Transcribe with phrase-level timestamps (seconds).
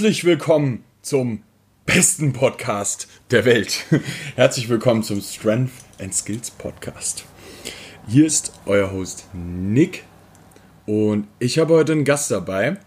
[0.00, 1.42] Herzlich willkommen zum
[1.84, 3.84] besten Podcast der Welt.
[4.34, 7.26] Herzlich willkommen zum Strength and Skills Podcast.
[8.08, 10.04] Hier ist euer Host Nick
[10.86, 12.78] und ich habe heute einen Gast dabei.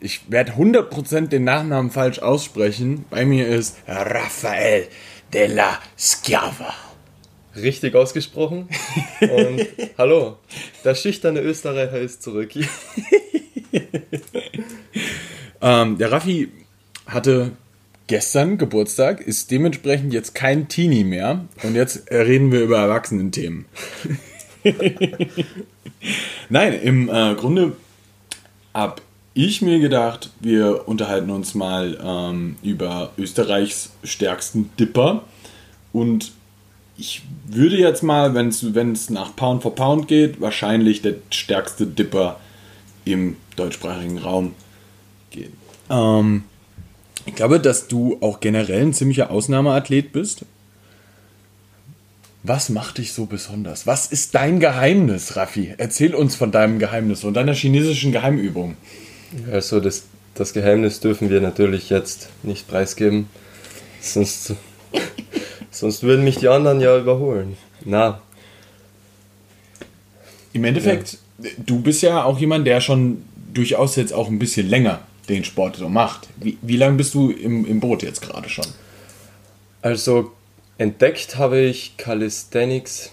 [0.00, 3.04] Ich werde 100% den Nachnamen falsch aussprechen.
[3.10, 4.88] Bei mir ist Rafael
[5.34, 6.72] de la Schiava.
[7.56, 8.70] Richtig ausgesprochen.
[9.20, 9.66] Und
[9.98, 10.38] hallo,
[10.82, 12.52] der schüchterne Österreicher ist zurück.
[15.62, 16.50] Ähm, der Raffi
[17.06, 17.52] hatte
[18.08, 21.46] gestern Geburtstag, ist dementsprechend jetzt kein Teenie mehr.
[21.62, 23.64] Und jetzt reden wir über Erwachsenenthemen.
[26.48, 27.76] Nein, im äh, Grunde
[28.74, 29.00] habe
[29.34, 35.22] ich mir gedacht, wir unterhalten uns mal ähm, über Österreichs stärksten Dipper.
[35.92, 36.32] Und
[36.98, 42.38] ich würde jetzt mal, wenn es nach Pound for Pound geht, wahrscheinlich der stärkste Dipper
[43.04, 44.54] im deutschsprachigen Raum
[45.32, 45.52] gehen.
[45.90, 46.44] Ähm,
[47.26, 50.44] ich glaube, dass du auch generell ein ziemlicher Ausnahmeathlet bist.
[52.42, 53.86] Was macht dich so besonders?
[53.86, 55.74] Was ist dein Geheimnis, Raffi?
[55.78, 58.76] Erzähl uns von deinem Geheimnis und deiner chinesischen Geheimübung.
[59.50, 63.28] Also das, das Geheimnis dürfen wir natürlich jetzt nicht preisgeben,
[64.00, 64.54] sonst,
[65.70, 67.56] sonst würden mich die anderen ja überholen.
[67.84, 68.20] Na.
[70.52, 71.50] Im Endeffekt, ja.
[71.64, 73.22] du bist ja auch jemand, der schon
[73.54, 75.00] durchaus jetzt auch ein bisschen länger
[75.32, 76.28] den Sport so macht.
[76.36, 78.66] Wie, wie lange bist du im, im Boot jetzt gerade schon?
[79.80, 80.32] Also
[80.78, 83.10] entdeckt habe ich Calisthenics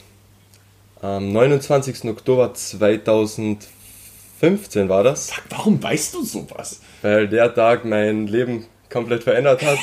[1.02, 2.06] am 29.
[2.06, 5.28] Oktober 2015 war das.
[5.28, 6.82] Sag, warum weißt du sowas?
[7.02, 9.78] Weil der Tag mein Leben komplett verändert hat.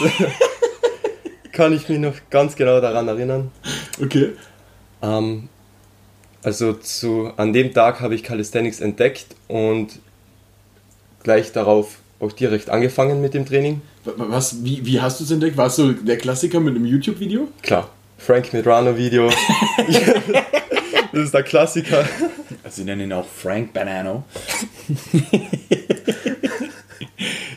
[1.53, 3.51] Kann ich mich noch ganz genau daran erinnern.
[4.03, 4.33] Okay.
[5.03, 5.49] Ähm,
[6.43, 10.01] also zu, an dem Tag habe ich Calisthenics entdeckt und
[11.23, 13.83] gleich darauf auch direkt angefangen mit dem Training.
[14.05, 15.57] Was, wie, wie hast du es entdeckt?
[15.57, 17.49] Warst du der Klassiker mit einem YouTube-Video?
[17.63, 17.91] Klar.
[18.19, 19.29] Frank Medrano-Video.
[21.13, 22.05] das ist der Klassiker.
[22.65, 24.25] Also sie nennen ihn auch Frank Banano.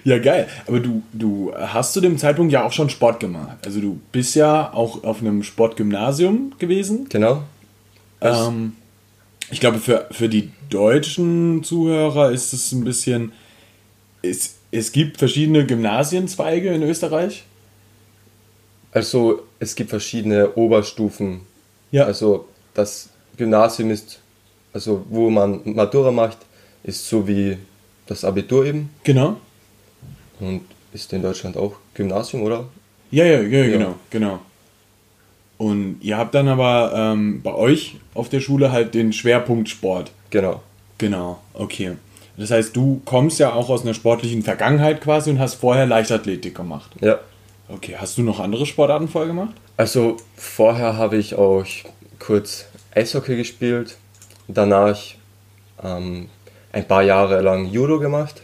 [0.03, 0.48] ja, geil.
[0.68, 3.58] Aber du, du hast zu dem Zeitpunkt ja auch schon Sport gemacht.
[3.66, 7.08] Also du bist ja auch auf einem Sportgymnasium gewesen.
[7.09, 7.44] Genau.
[8.22, 8.74] Ähm,
[9.50, 13.31] ich glaube, für, für die deutschen Zuhörer ist es ein bisschen
[14.22, 17.44] es, es gibt verschiedene Gymnasienzweige in Österreich.
[18.91, 21.41] Also es gibt verschiedene Oberstufen.
[21.91, 22.06] Ja.
[22.06, 24.19] Also das Gymnasium ist,
[24.74, 26.38] also wo man Matura macht,
[26.84, 27.57] ist so wie
[28.07, 28.90] das Abitur eben.
[29.03, 29.38] Genau.
[30.40, 30.62] Und
[30.94, 32.66] ist in Deutschland auch Gymnasium, oder?
[33.12, 33.78] Ja, ja, ja, ja.
[33.78, 34.40] genau, genau.
[35.57, 40.12] Und ihr habt dann aber ähm, bei euch auf der Schule halt den Schwerpunkt Sport.
[40.30, 40.62] Genau.
[40.97, 41.97] Genau, okay.
[42.39, 46.55] Das heißt, du kommst ja auch aus einer sportlichen Vergangenheit quasi und hast vorher Leichtathletik
[46.55, 46.89] gemacht.
[47.01, 47.19] Ja.
[47.67, 49.53] Okay, hast du noch andere Sportarten vorher gemacht?
[49.75, 51.66] Also vorher habe ich auch
[52.17, 53.97] kurz Eishockey gespielt,
[54.47, 54.97] danach
[55.83, 56.29] ähm,
[56.72, 58.41] ein paar Jahre lang Judo gemacht.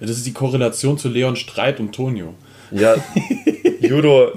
[0.00, 2.34] Das ist die Korrelation zu Leon Streit und Tonio.
[2.72, 2.96] Ja,
[3.80, 4.32] Judo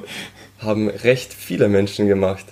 [0.59, 2.45] haben recht viele Menschen gemacht.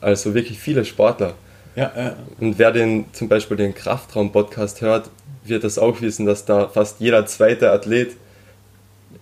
[0.00, 1.34] Also wirklich viele Sportler.
[1.76, 2.16] Ja, ja.
[2.40, 5.10] Und wer den zum Beispiel den Kraftraum-Podcast hört,
[5.44, 8.16] wird das auch wissen, dass da fast jeder zweite Athlet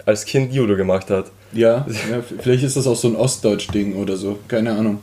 [0.06, 1.30] als Kind Judo gemacht hat.
[1.52, 5.00] Ja, ja vielleicht ist das auch so ein Ostdeutsch-Ding oder so, keine Ahnung.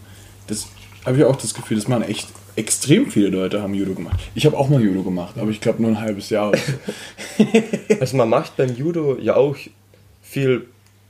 [0.47, 0.67] Das
[1.05, 4.19] habe ich auch das Gefühl, das machen echt extrem viele Leute haben Judo gemacht.
[4.35, 6.51] Ich habe auch mal Judo gemacht, aber ich glaube nur ein halbes Jahr.
[7.37, 7.45] So.
[7.99, 9.55] also man macht beim Judo ja auch
[10.21, 10.65] viel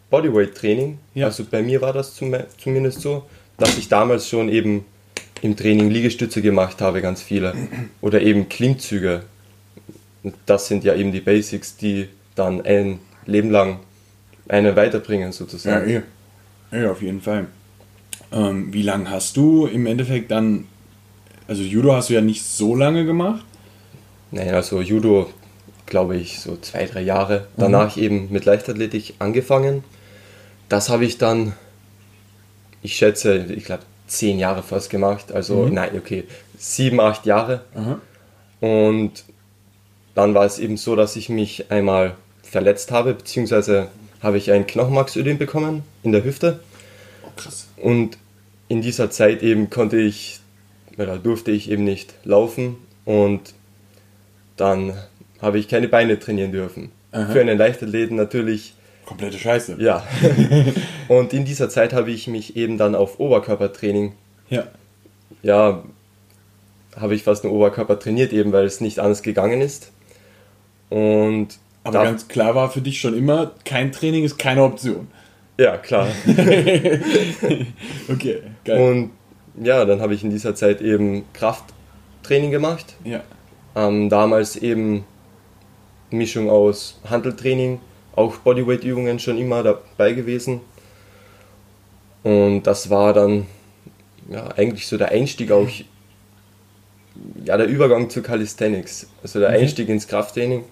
[0.10, 1.00] Bodyweight-Training.
[1.16, 1.28] Ja.
[1.28, 3.24] Also bei mir war das zumindest so,
[3.58, 4.86] dass ich damals schon eben
[5.42, 7.54] im Training Liegestütze gemacht habe, ganz viele.
[8.02, 9.24] Oder eben Klimmzüge
[10.46, 13.80] das sind ja eben die Basics, die dann ein Leben lang
[14.48, 15.90] einen weiterbringen, sozusagen.
[15.90, 16.02] Ja,
[16.72, 16.82] eh.
[16.82, 17.48] ja auf jeden Fall.
[18.32, 20.68] Ähm, wie lange hast du im Endeffekt dann,
[21.48, 23.46] also Judo hast du ja nicht so lange gemacht?
[24.32, 25.30] Nein, also Judo,
[25.86, 27.48] glaube ich, so zwei, drei Jahre.
[27.58, 28.04] Danach mhm.
[28.04, 29.84] eben mit Leichtathletik angefangen.
[30.68, 31.54] Das habe ich dann,
[32.84, 35.32] ich schätze, ich glaube, zehn Jahre fast gemacht.
[35.32, 35.74] Also, mhm.
[35.74, 36.26] nein, okay,
[36.58, 37.62] sieben, acht Jahre.
[37.76, 38.68] Mhm.
[38.68, 39.24] Und
[40.16, 43.88] dann war es eben so, dass ich mich einmal verletzt habe, beziehungsweise
[44.22, 46.60] habe ich ein Knochenmarksödem bekommen in der Hüfte.
[47.26, 47.68] Oh, krass.
[47.78, 48.18] Und
[48.68, 50.40] in dieser Zeit eben konnte ich,
[50.98, 53.54] oder durfte ich eben nicht laufen und
[54.58, 54.94] dann
[55.42, 56.92] habe ich keine Beine trainieren dürfen.
[57.12, 57.32] Aha.
[57.32, 58.74] Für einen Leichtathleten natürlich.
[59.06, 59.78] Komplette Scheiße.
[59.80, 60.06] Ja.
[61.08, 64.14] und in dieser Zeit habe ich mich eben dann auf Oberkörpertraining.
[64.50, 64.68] Ja.
[65.42, 65.84] Ja,
[66.96, 69.92] habe ich fast nur Oberkörper trainiert, eben weil es nicht anders gegangen ist.
[70.90, 71.48] Und
[71.84, 75.08] Aber ganz klar war für dich schon immer, kein Training ist keine Option.
[75.58, 76.08] Ja, klar.
[78.10, 78.80] Okay, geil.
[78.92, 79.12] Und
[79.66, 82.96] ja, dann habe ich in dieser Zeit eben Krafttraining gemacht.
[83.04, 83.22] ja.
[83.76, 85.06] Ähm, damals eben
[86.10, 87.80] Mischung aus Handeltraining,
[88.16, 90.62] auch Bodyweight-Übungen schon immer dabei gewesen.
[92.24, 93.46] Und das war dann
[94.30, 95.68] ja, eigentlich so der Einstieg auch,
[97.46, 99.08] ja, der Übergang zu Calisthenics.
[99.22, 99.60] Also der Okay.
[99.60, 100.64] Einstieg ins Krafttraining,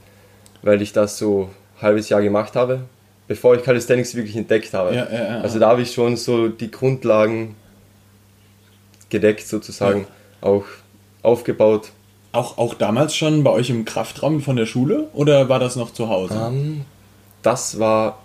[0.67, 2.81] weil ich das so ein halbes Jahr gemacht habe,
[3.27, 4.93] bevor ich Calisthenics wirklich entdeckt habe.
[4.93, 5.41] Ja, ja, ja.
[5.41, 7.55] Also da habe ich schon so die Grundlagen
[9.09, 10.05] gedeckt sozusagen,
[10.41, 10.65] auch
[11.23, 11.91] aufgebaut.
[12.33, 15.93] Auch, auch damals schon bei euch im Kraftraum von der Schule oder war das noch
[15.93, 16.35] zu Hause?
[16.49, 16.81] Ähm,
[17.41, 18.19] das war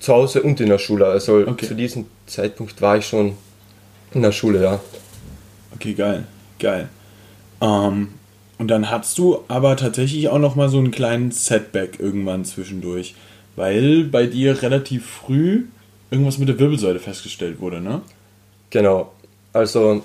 [0.00, 1.06] zu Hause und in der Schule.
[1.06, 1.66] Also Okay.
[1.68, 3.36] zu diesem Zeitpunkt war ich schon
[4.12, 4.80] in der Schule, ja.
[5.76, 6.24] Okay, geil,
[6.58, 6.88] geil.
[7.60, 8.14] Ähm,
[8.58, 13.14] und dann hattest du aber tatsächlich auch noch mal so einen kleinen Setback irgendwann zwischendurch,
[13.56, 15.64] weil bei dir relativ früh
[16.10, 18.02] irgendwas mit der Wirbelsäule festgestellt wurde, ne?
[18.70, 19.12] Genau.
[19.52, 20.02] Also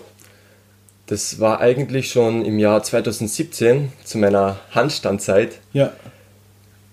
[1.07, 5.59] das war eigentlich schon im Jahr 2017 zu meiner Handstandzeit.
[5.73, 5.91] Ja.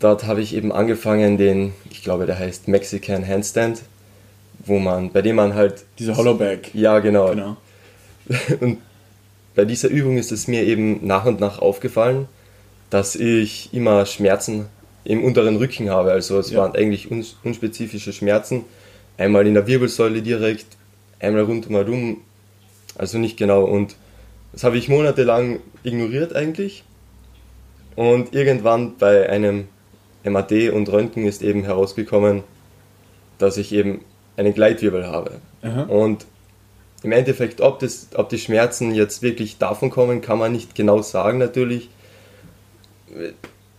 [0.01, 3.83] Dort habe ich eben angefangen, den, ich glaube, der heißt Mexican Handstand,
[4.65, 6.71] wo man, bei dem man halt, Diese Hollowback.
[6.75, 7.57] ja genau, Genau.
[8.61, 8.79] Und
[9.55, 12.29] bei dieser Übung ist es mir eben nach und nach aufgefallen,
[12.91, 14.67] dass ich immer Schmerzen
[15.05, 16.13] im unteren Rücken habe.
[16.13, 16.61] Also es Ja.
[16.61, 18.65] waren eigentlich uns- unspezifische Schmerzen.
[19.19, 20.67] Einmal in der Wirbelsäule direkt,
[21.19, 22.19] einmal rundherum.
[22.97, 23.65] Also nicht genau.
[23.65, 23.97] Und
[24.53, 26.85] das habe ich monatelang ignoriert eigentlich.
[27.97, 29.69] Und irgendwann bei einem
[30.25, 32.43] MAD und Röntgen ist eben herausgekommen,
[33.39, 34.01] dass ich eben
[34.37, 35.33] einen Gleitwirbel habe.
[35.63, 35.83] Aha.
[35.85, 36.27] Und
[37.03, 41.03] im Endeffekt, ob, das, ob die Schmerzen jetzt wirklich davon kommen, kann man nicht genau
[41.03, 41.89] sagen natürlich.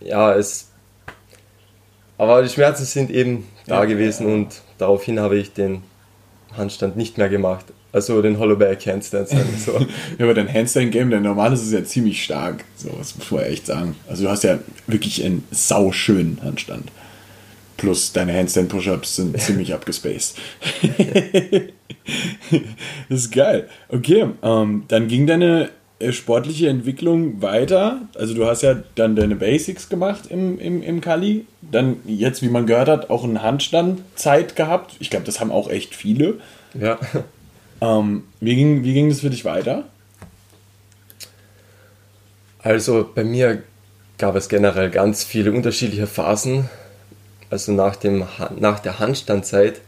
[0.00, 0.68] Ja, es.
[2.18, 5.82] Aber die Schmerzen sind eben da Ja, gewesen ja, und daraufhin habe ich den
[6.56, 7.66] Handstand nicht mehr gemacht.
[7.92, 9.28] Also den Hollowback Handstand.
[9.28, 9.72] sagen wir So.
[10.18, 12.64] Ja, aber dein Handstand-Game, dein normales ist ja ziemlich stark.
[12.76, 13.96] So, das muss man echt sagen.
[14.08, 16.90] Also du hast ja wirklich einen sauschönen Handstand.
[17.82, 20.38] Plus deine Handstand-Push-Ups sind ziemlich abgespaced.
[23.08, 23.68] das ist geil.
[23.88, 28.02] Okay, ähm, dann ging deine äh, sportliche Entwicklung weiter.
[28.14, 31.44] Also du hast ja dann deine Basics gemacht im, im, im Kali.
[31.60, 34.94] Dann jetzt, wie man gehört hat, auch einen Handstand-Zeit gehabt.
[35.00, 36.38] Ich glaube, das haben auch echt viele.
[36.78, 37.00] ja.
[37.80, 39.86] Ähm, wie, ging, wie ging das für dich weiter?
[42.60, 43.64] Also bei mir
[44.18, 46.70] gab es generell ganz viele unterschiedliche Phasen.
[47.52, 48.26] Also nach, dem,
[48.58, 49.82] nach der Handstandzeit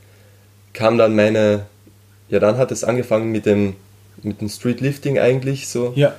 [0.75, 1.65] kam dann meine,
[2.29, 3.75] ja dann hat es angefangen mit dem,
[4.23, 5.95] mit dem Streetlifting eigentlich so.
[5.97, 6.15] Ja.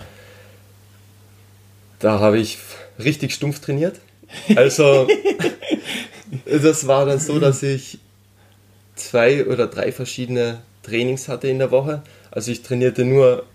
[2.00, 2.58] Da habe ich
[2.98, 4.00] richtig stumpf trainiert.
[4.56, 5.08] Also
[6.46, 8.00] das war dann so, dass ich
[8.96, 12.02] zwei oder drei verschiedene Trainings hatte in der Woche.
[12.32, 13.46] Also ich trainierte nur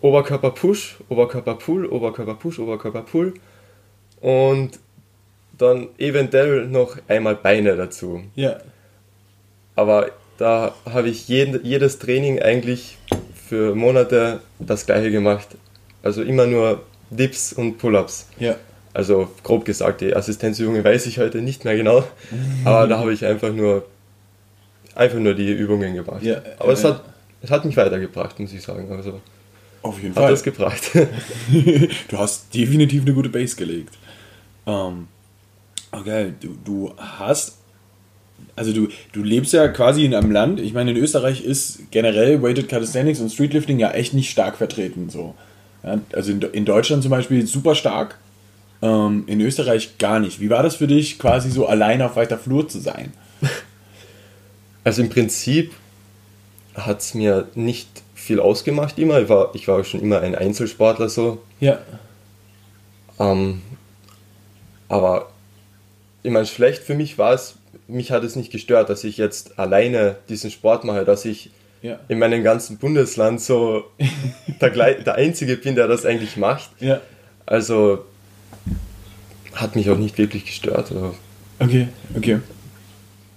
[0.00, 3.34] Oberkörper-Push, Oberkörper-Pull, Oberkörper-Push, Oberkörper-Pull
[4.20, 4.78] und
[5.58, 8.22] dann eventuell noch einmal Beine dazu.
[8.34, 8.58] Ja.
[9.74, 12.98] Aber da habe ich jeden, jedes Training eigentlich
[13.48, 15.48] für Monate das gleiche gemacht.
[16.02, 18.28] Also immer nur Dips und Pull-ups.
[18.38, 18.56] Ja.
[18.92, 22.02] Also grob gesagt, die Assistenzübungen weiß ich heute nicht mehr genau,
[22.64, 23.84] aber da habe ich einfach nur
[24.94, 26.22] einfach nur die Übungen gemacht.
[26.22, 27.02] Ja, aber es hat
[27.42, 28.90] es hat mich weitergebracht, muss ich sagen.
[28.90, 29.20] Also
[29.82, 30.30] Auf jeden hat Fall.
[30.30, 30.82] das gebracht.
[32.08, 33.94] du hast definitiv eine gute Base gelegt.
[34.66, 35.08] Ähm,
[35.98, 37.56] okay, du, du hast.
[38.54, 42.42] Also du, du lebst ja quasi in einem Land, ich meine in Österreich ist generell
[42.42, 45.08] Weighted Calisthenics und Streetlifting ja echt nicht stark vertreten.
[45.08, 45.34] So.
[45.82, 48.18] Ja, also in, in Deutschland zum Beispiel super stark,
[48.82, 50.40] ähm, in Österreich gar nicht.
[50.40, 53.12] Wie war das für dich, quasi so allein auf weiter Flur zu sein?
[54.84, 55.72] Also im Prinzip
[56.76, 59.20] hat es mir nicht viel ausgemacht immer.
[59.20, 61.42] Ich war, ich war schon immer ein Einzelsportler so.
[61.58, 61.80] Ja.
[63.18, 63.62] Ähm,
[64.88, 65.30] aber
[66.26, 67.54] ich meine, schlecht für mich war es,
[67.86, 71.50] mich hat es nicht gestört, dass ich jetzt alleine diesen Sport mache, dass ich
[71.82, 72.00] Ja.
[72.08, 73.84] in meinem ganzen Bundesland so
[74.60, 76.70] der, der Einzige bin, der das eigentlich macht.
[76.80, 77.00] Ja.
[77.46, 78.04] Also
[79.54, 80.90] hat mich auch nicht wirklich gestört.
[80.90, 81.14] Also,
[81.60, 82.40] Okay, okay.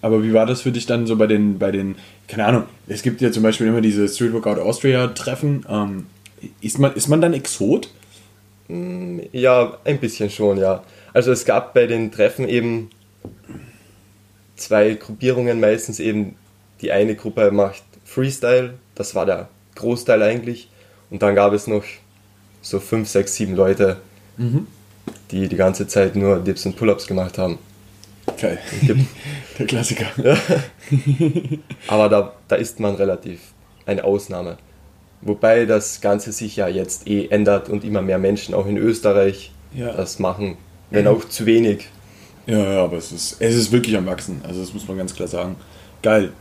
[0.02, 1.96] Aber wie war das für dich dann so bei den, bei den,
[2.28, 5.64] keine Ahnung, es gibt ja zum Beispiel immer diese Street Workout Austria Treffen.
[5.70, 6.08] Ähm,
[6.60, 7.90] ist, man, ist man dann Exot?
[9.32, 10.84] Ja, ein bisschen schon, ja.
[11.14, 12.90] Also es gab bei den Treffen eben
[14.56, 16.36] zwei Gruppierungen meistens eben.
[16.82, 20.70] Die eine Gruppe macht Freestyle, das war der Großteil eigentlich.
[21.10, 21.84] Und dann gab es noch
[22.62, 23.98] so fünf, sechs, sieben Leute,
[25.32, 27.58] die die ganze Zeit nur Dips und Pull-Ups gemacht haben.
[28.40, 28.60] Geil.
[29.60, 30.06] Der Klassiker.
[31.88, 33.40] Aber da, da ist man relativ
[33.86, 34.58] eine Ausnahme.
[35.22, 39.52] Wobei das Ganze sich ja jetzt eh ändert und immer mehr Menschen auch in Österreich
[39.74, 39.92] Ja.
[39.92, 40.58] das machen,
[40.92, 41.88] wenn auch zu wenig.
[42.48, 44.42] Ja, ja, aber es ist, es ist wirklich am Wachsen.
[44.48, 45.56] Also das muss man ganz klar sagen.
[46.02, 46.32] Geil.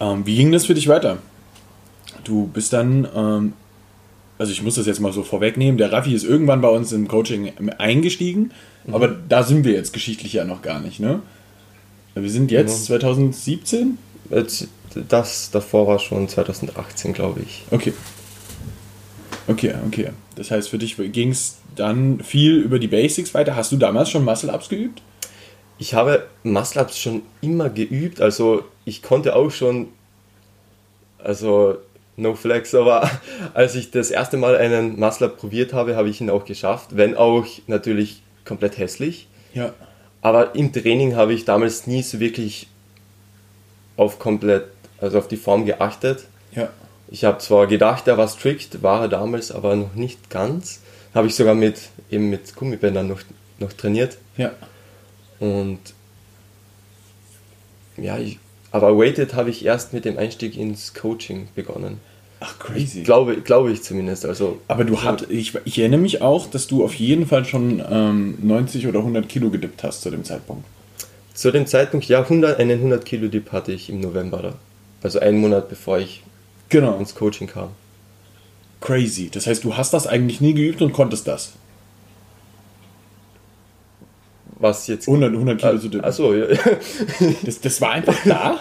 [0.00, 1.18] Ähm, wie ging das für dich weiter?
[2.24, 3.52] Du bist dann, ähm,
[4.38, 7.08] also ich muss das jetzt mal so vorwegnehmen, der Raffi ist irgendwann bei uns im
[7.08, 8.50] Coaching eingestiegen,
[8.90, 11.20] aber da sind wir jetzt geschichtlich ja noch gar nicht, ne?
[12.14, 13.98] Wir sind jetzt 2017?
[14.30, 14.68] Jetzt-
[15.08, 17.62] Das davor war schon 2018, glaube ich.
[17.70, 17.92] Okay.
[19.48, 20.10] Okay, okay.
[20.36, 23.56] Das heißt, für dich ging es dann viel über die Basics weiter.
[23.56, 25.02] Hast du damals schon Muscle-Ups geübt?
[25.78, 29.88] Ich habe Muscle-Ups schon immer geübt, also ich konnte auch schon,
[31.18, 31.78] also
[32.16, 33.10] no flex, aber
[33.54, 37.16] als ich das erste Mal einen Muscle-Up probiert habe, habe ich ihn auch geschafft, wenn
[37.16, 39.28] auch natürlich komplett hässlich.
[39.54, 39.72] Ja.
[40.20, 42.66] Aber im Training habe ich damals nie so wirklich
[43.96, 44.64] auf komplett,
[45.00, 46.24] also auf die Form geachtet.
[46.52, 46.68] Ja.
[47.10, 50.80] Ich habe zwar gedacht, er war strict, war er damals, aber noch nicht ganz.
[51.14, 53.20] Habe ich sogar mit, eben mit Gummibändern noch,
[53.58, 54.18] noch trainiert.
[54.36, 54.52] Ja.
[55.40, 55.78] Und
[57.96, 58.38] ja, ich,
[58.70, 61.98] aber Weighted habe ich erst mit dem Einstieg ins Coaching begonnen.
[62.40, 63.02] Ach, crazy.
[63.02, 64.24] Glaube, glaube ich zumindest.
[64.24, 67.82] Also, Aber du hat, ich, ich erinnere mich auch, dass du auf jeden Fall schon
[67.90, 70.64] ähm, 90 oder 100 Kilo gedippt hast zu dem Zeitpunkt.
[71.34, 74.38] zu dem Zeitpunkt, ja, 100, einen 100 Kilo Dip hatte ich im November.
[74.42, 74.54] Da.
[75.02, 76.22] Also einen Monat bevor ich
[76.68, 76.98] Genau.
[76.98, 77.70] ins Coaching kam.
[78.80, 79.28] Crazy.
[79.30, 81.52] Das heißt, du hast das eigentlich nie geübt und konntest das.
[84.60, 85.06] Was jetzt.
[85.08, 86.04] 100, 100 Kilo zu dippen.
[86.04, 86.46] Achso, ja.
[87.44, 88.58] Das, das war einfach da.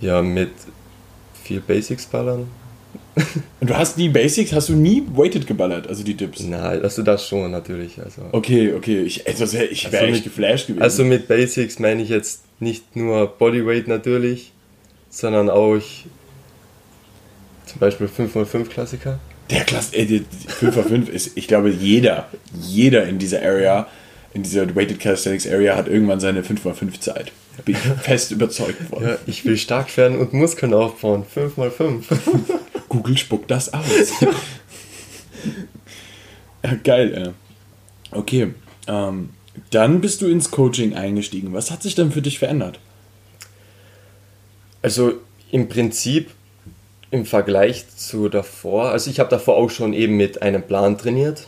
[0.00, 0.50] ja, mit
[1.42, 2.46] viel Basics ballern.
[3.60, 6.40] Und du hast die Basics, hast du nie weighted geballert, also die Dips.
[6.40, 8.00] Nein, also das schon natürlich.
[8.02, 9.02] Also, Okay, okay.
[9.02, 10.82] Ich, also, ich wäre Also echt geflasht gewesen.
[10.82, 14.52] also mit Basics meine ich jetzt nicht nur Bodyweight natürlich,
[15.10, 15.80] sondern auch
[17.66, 19.18] zum Beispiel 5x5 Klassiker.
[19.50, 22.28] der Klasse, ey, die 5 auf 5 ist, ich glaube, jeder,
[22.60, 23.86] jeder in dieser Area,
[24.32, 27.32] in dieser Weighted Calisthenics Area hat irgendwann seine 5x5 Zeit.
[27.64, 29.02] Bin ich fest überzeugt von.
[29.04, 31.24] Ja, ich will stark werden und Muskeln aufbauen.
[31.34, 32.02] 5x5.
[32.88, 34.12] Google spuckt das aus.
[36.64, 37.30] ja, geil, ey.
[38.10, 38.54] Okay,
[38.88, 39.30] ähm,
[39.70, 41.52] dann bist du ins Coaching eingestiegen.
[41.52, 42.80] Was hat sich dann für dich verändert?
[44.82, 45.14] Also
[45.50, 46.30] im Prinzip
[47.14, 51.46] im Vergleich zu davor, also ich habe davor auch schon eben mit einem Plan trainiert.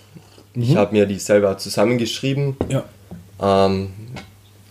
[0.55, 2.85] Ich habe mir die selber zusammengeschrieben, Ja.
[3.43, 3.91] ähm,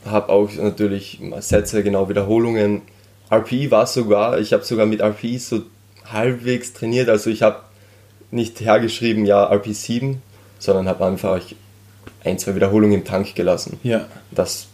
[0.06, 2.82] habe auch natürlich Sätze, genau Wiederholungen.
[3.30, 5.64] RPI war sogar, ich habe sogar mit RPI so
[6.06, 7.58] halbwegs trainiert, also ich habe
[8.32, 10.22] nicht hergeschrieben, ja, RP 7,
[10.60, 11.42] sondern habe einfach
[12.24, 13.80] ein, zwei Wiederholungen im Tank gelassen.
[13.84, 14.68] Ja, Das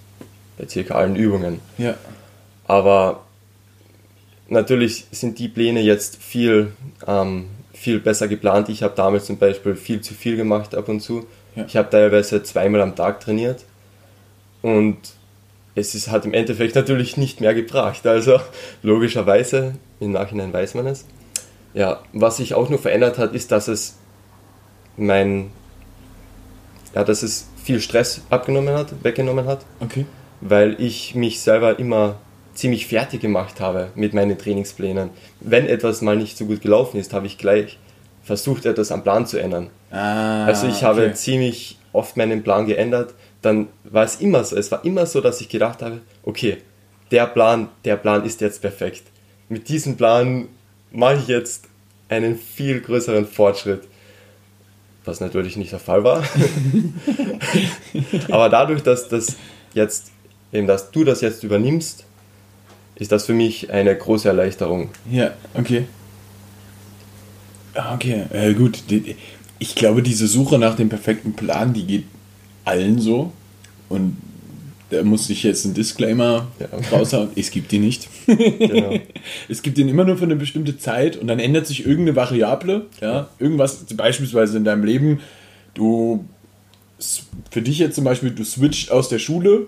[0.57, 1.59] bei circa allen Übungen.
[1.79, 1.95] ja,
[2.67, 3.21] Aber
[4.51, 6.73] natürlich sind die Pläne jetzt viel,
[7.07, 8.69] ähm, viel besser geplant.
[8.69, 11.25] Ich habe damals zum Beispiel viel zu viel gemacht ab und zu.
[11.55, 11.65] Ja.
[11.65, 13.63] Ich habe teilweise zweimal am Tag trainiert
[14.61, 14.97] und
[15.73, 18.05] es ist, hat im Endeffekt natürlich nicht mehr gebracht.
[18.05, 18.39] Also
[18.83, 21.05] logischerweise, im Nachhinein weiß man es.
[21.73, 23.95] Ja, was sich auch noch verändert hat, ist, dass es
[24.97, 25.51] mein,
[26.93, 30.05] ja, dass es viel Stress abgenommen hat, weggenommen hat okay.
[30.41, 32.17] weil ich mich selber immer
[32.53, 35.09] ziemlich fertig gemacht habe mit meinen Trainingsplänen.
[35.39, 37.77] Wenn etwas mal nicht so gut gelaufen ist, habe ich gleich
[38.23, 39.69] versucht, etwas am Plan zu ändern.
[39.89, 41.13] Ah, Also ich habe okay.
[41.13, 43.13] ziemlich oft meinen Plan geändert.
[43.41, 44.55] Dann war es immer so.
[44.55, 46.57] Es war immer so, dass ich gedacht habe, okay,
[47.09, 49.03] der Plan, der Plan ist jetzt perfekt.
[49.49, 50.47] Mit diesem Plan
[50.91, 51.65] mache ich jetzt
[52.09, 53.83] einen viel größeren Fortschritt.
[55.03, 56.23] Was natürlich nicht der Fall war.
[58.29, 59.35] Aber dadurch, dass das
[59.73, 60.11] jetzt,
[60.53, 62.05] eben, dass du das jetzt übernimmst,
[63.01, 64.91] ist das für mich eine große Erleichterung.
[65.09, 65.85] Ja, okay.
[67.73, 68.83] Ah, Okay, äh, gut.
[69.57, 72.03] Ich glaube, diese Suche nach dem perfekten Plan, die geht
[72.63, 73.33] allen so.
[73.89, 74.17] Und
[74.91, 76.67] da muss ich jetzt einen Disclaimer Ja.
[76.91, 77.29] raushauen.
[77.35, 78.07] Es gibt die nicht.
[78.27, 78.99] Genau.
[79.49, 82.85] Es gibt den immer nur für eine bestimmte Zeit und dann ändert sich irgendeine Variable.
[83.01, 83.29] Ja?
[83.39, 85.21] Irgendwas, beispielsweise in deinem Leben,
[85.73, 86.23] du,
[87.49, 89.65] für dich jetzt zum Beispiel, du switcht aus der Schule,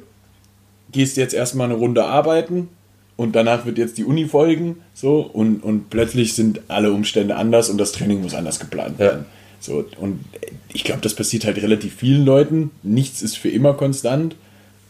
[0.92, 2.70] gehst jetzt erstmal eine Runde arbeiten
[3.16, 7.70] und danach wird jetzt die Uni folgen, so, und, und plötzlich sind alle Umstände anders
[7.70, 9.06] und das Training muss anders geplant Ja.
[9.06, 9.26] werden.
[9.60, 10.20] So, und
[10.74, 12.72] ich glaube, das passiert halt relativ vielen Leuten.
[12.84, 14.36] Nichts ist für immer konstant.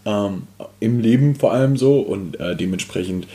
[0.06, 0.44] Ähm,
[0.80, 2.00] Im Leben vor allem so.
[2.00, 3.28] Und äh, dementsprechend,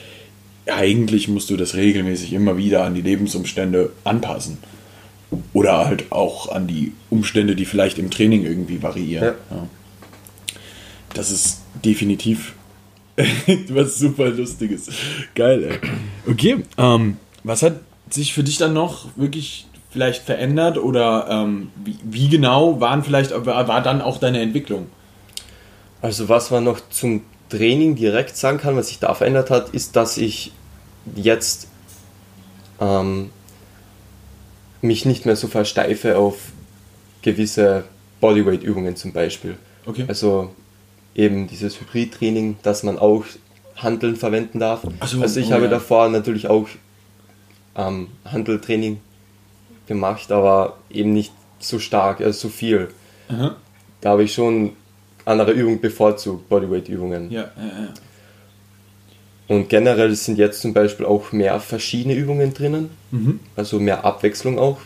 [0.66, 4.58] eigentlich musst du das regelmäßig immer wieder an die Lebensumstände anpassen.
[5.52, 9.34] Oder halt auch an die Umstände, die vielleicht im Training irgendwie variieren.
[9.50, 9.56] Ja.
[9.56, 9.68] Ja.
[11.14, 12.54] Das ist definitiv
[13.70, 14.88] was super Lustiges.
[15.34, 15.78] Geil, ey.
[16.30, 21.98] Okay, ähm, was hat sich für dich dann noch wirklich vielleicht verändert oder ähm, wie,
[22.02, 24.86] wie, genau waren vielleicht, war dann auch deine Entwicklung?
[26.00, 29.96] Also was man noch zum Training direkt sagen kann, was sich da verändert hat, ist,
[29.96, 30.52] dass ich
[31.16, 31.68] jetzt
[32.80, 33.30] ähm,
[34.80, 36.36] mich nicht mehr so versteife auf
[37.22, 37.84] gewisse
[38.20, 39.56] Bodyweight-Übungen zum Beispiel.
[39.86, 40.04] Okay.
[40.06, 40.54] Also
[41.18, 43.24] eben dieses Hybrid-Training, dass man auch
[43.76, 44.82] Handeln verwenden darf.
[45.04, 45.70] So, also ich oh, habe ja.
[45.70, 46.68] davor natürlich auch
[47.76, 49.00] ähm, Handeltraining
[49.86, 52.88] gemacht, aber eben nicht so stark, also so viel.
[53.28, 53.56] Aha.
[54.00, 54.72] Da habe ich schon
[55.24, 57.30] andere Übungen bevorzugt, Bodyweight-Übungen.
[57.30, 57.88] Ja, ja, ja.
[59.48, 63.40] Und generell sind jetzt zum Beispiel auch mehr verschiedene Übungen drinnen, mhm.
[63.56, 64.78] also mehr Abwechslung auch,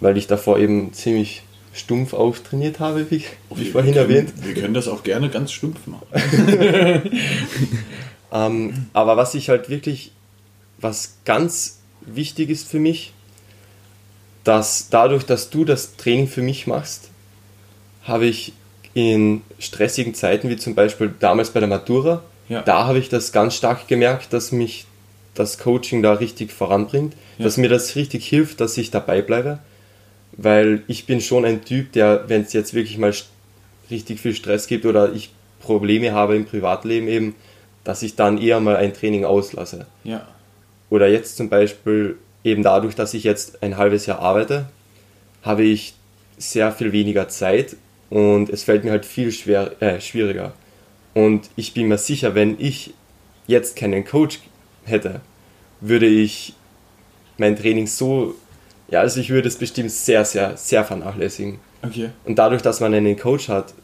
[0.00, 1.42] weil ich davor eben ziemlich
[1.76, 4.32] stumpf auch trainiert habe, wie, wie wir vorhin können, erwähnt.
[4.42, 6.06] Wir können das auch gerne ganz stumpf machen.
[8.32, 10.12] ähm, aber was ich halt wirklich,
[10.78, 13.12] was ganz wichtig ist für mich,
[14.44, 17.10] dass dadurch, dass du das Training für mich machst,
[18.04, 18.52] habe ich
[18.94, 22.62] in stressigen Zeiten, wie zum Beispiel damals bei der Matura, ja.
[22.62, 24.86] da habe ich das ganz stark gemerkt, dass mich
[25.34, 27.44] das Coaching da richtig voranbringt, ja.
[27.44, 29.58] dass mir das richtig hilft, dass ich dabei bleibe
[30.36, 33.12] weil ich bin schon ein Typ, der, wenn es jetzt wirklich mal
[33.90, 37.34] richtig viel Stress gibt oder ich Probleme habe im Privatleben eben,
[37.84, 39.86] dass ich dann eher mal ein Training auslasse.
[40.04, 40.26] Ja.
[40.90, 44.66] Oder jetzt zum Beispiel eben dadurch, dass ich jetzt ein halbes Jahr arbeite,
[45.42, 45.94] habe ich
[46.38, 47.76] sehr viel weniger Zeit
[48.10, 50.52] und es fällt mir halt viel schwer, äh, schwieriger.
[51.14, 52.92] Und ich bin mir sicher, wenn ich
[53.46, 54.40] jetzt keinen Coach
[54.84, 55.20] hätte,
[55.80, 56.54] würde ich
[57.38, 58.34] mein Training so
[58.88, 61.58] ja, also ich würde es bestimmt sehr, sehr, sehr vernachlässigen.
[61.82, 62.10] Okay.
[62.24, 63.74] Und dadurch, dass man einen Coach hat,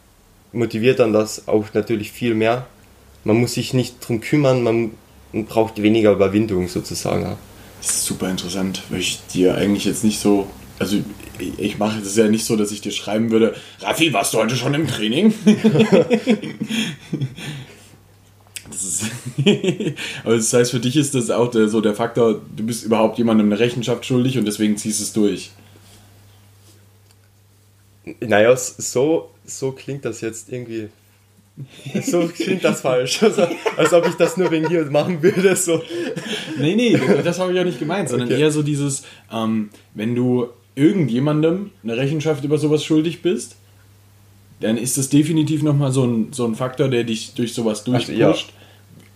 [0.53, 2.67] motiviert dann das auch natürlich viel mehr.
[3.25, 4.93] Man muss sich nicht drum kümmern, man
[5.33, 7.37] braucht weniger Überwindung sozusagen.
[7.81, 10.47] Das ist super interessant, weil ich dir eigentlich jetzt nicht so.
[10.79, 10.99] Also,
[11.59, 14.57] ich mache es ja nicht so, dass ich dir schreiben würde: Raffi, warst du heute
[14.57, 15.35] schon im Training?
[18.73, 19.05] Das ist
[20.25, 23.19] Aber das heißt, für dich ist das auch der, so der Faktor, du bist überhaupt
[23.19, 25.51] jemandem eine Rechenschaft schuldig und deswegen ziehst du es durch.
[28.21, 30.89] Naja, so, so klingt das jetzt irgendwie.
[32.03, 33.23] So klingt das falsch.
[33.23, 35.55] Also, als ob ich das nur wegen dir machen würde.
[35.55, 35.83] So.
[36.59, 38.41] Nee, nee, das habe ich ja nicht gemeint, sondern okay.
[38.41, 43.57] eher so dieses, ähm, wenn du irgendjemandem eine Rechenschaft über sowas schuldig bist,
[44.61, 48.11] dann ist das definitiv nochmal so ein, so ein Faktor, der dich durch sowas durchpusht.
[48.11, 48.35] Also, ja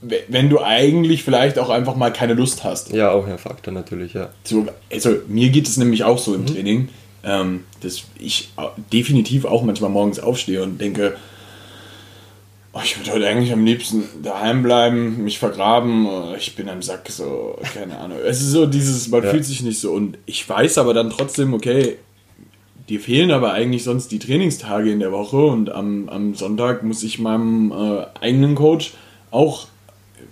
[0.00, 2.92] wenn du eigentlich vielleicht auch einfach mal keine Lust hast.
[2.92, 4.28] Ja, auch ein Faktor natürlich, ja.
[4.44, 6.46] So, also mir geht es nämlich auch so im mhm.
[6.46, 6.88] Training,
[7.24, 8.50] ähm, dass ich
[8.92, 11.16] definitiv auch manchmal morgens aufstehe und denke,
[12.72, 16.06] oh, ich würde heute eigentlich am liebsten daheim bleiben, mich vergraben,
[16.38, 18.18] ich bin am Sack, so, keine Ahnung.
[18.24, 19.30] Es ist so dieses, man ja.
[19.30, 21.96] fühlt sich nicht so und ich weiß aber dann trotzdem, okay,
[22.88, 27.02] dir fehlen aber eigentlich sonst die Trainingstage in der Woche und am, am Sonntag muss
[27.02, 28.92] ich meinem äh, eigenen Coach
[29.30, 29.66] auch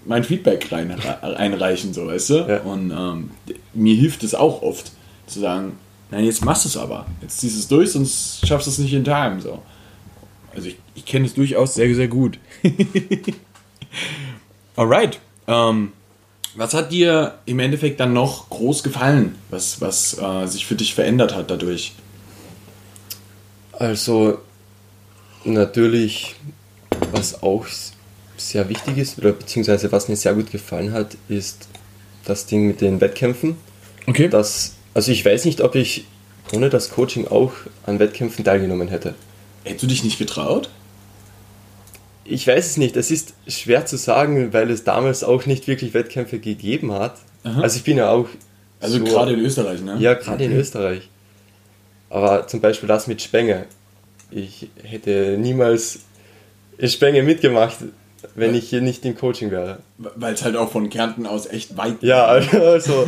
[0.05, 2.35] mein Feedback rein, einreichen, so weißt du?
[2.35, 2.61] Ja.
[2.61, 3.31] Und ähm,
[3.73, 4.93] mir hilft es auch oft
[5.27, 5.79] zu sagen,
[6.11, 7.07] nein, jetzt machst du es aber.
[7.23, 9.41] Jetzt ziehst du es durch, sonst schaffst du es nicht in Time.
[9.41, 9.63] So.
[10.55, 12.39] Also ich, ich kenne es durchaus sehr, sehr gut.
[14.77, 15.21] Alright.
[15.47, 15.93] Ähm,
[16.57, 20.95] was hat dir im Endeffekt dann noch groß gefallen, was, was äh, sich für dich
[20.95, 21.95] verändert hat dadurch?
[23.73, 24.39] Also
[25.45, 26.37] natürlich,
[27.11, 27.67] was auch
[28.49, 31.69] sehr wichtig ist, oder beziehungsweise was mir sehr gut gefallen hat, ist
[32.25, 33.57] das Ding mit den Wettkämpfen.
[34.07, 34.29] Okay.
[34.29, 36.07] Das, also ich weiß nicht, ob ich
[36.53, 37.53] ohne das Coaching auch
[37.87, 39.15] an Wettkämpfen teilgenommen hätte.
[39.65, 40.69] Hättest du dich nicht getraut?
[42.25, 42.97] Ich weiß es nicht.
[42.97, 47.17] Es ist schwer zu sagen, weil es damals auch nicht wirklich Wettkämpfe gegeben hat.
[47.45, 47.61] Aha.
[47.61, 48.29] Also ich bin ja auch.
[48.81, 49.97] Also so, gerade in Österreich, ne?
[49.99, 51.09] Ja, gerade in Österreich.
[52.11, 53.67] Aber zum Beispiel das mit Spenge.
[54.31, 56.01] Ich hätte niemals
[56.83, 57.77] Spenge mitgemacht,
[58.35, 59.79] wenn ich hier nicht im Coaching wäre.
[59.99, 63.05] Weil es halt auch von Kärnten aus echt weit Ja, also,